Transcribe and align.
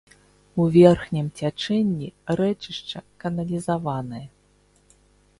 У 0.61 0.65
верхнім 0.75 1.25
цячэнні 1.41 2.07
рэчышча 2.39 3.01
каналізаванае. 3.25 4.23